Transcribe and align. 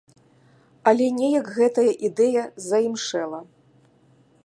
Але 0.91 1.09
неяк 1.19 1.47
гэтая 1.59 1.87
ідэя 2.09 2.43
заімшэла. 2.69 3.39